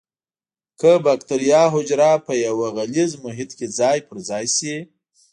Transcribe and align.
که 0.79 0.91
بکټریا 1.05 1.63
حجره 1.75 2.11
په 2.25 2.33
یو 2.45 2.57
غلیظ 2.75 3.11
محیط 3.25 3.51
کې 3.57 3.67
ځای 3.79 3.97
په 4.07 4.15
ځای 4.29 4.45
شي. 4.57 4.75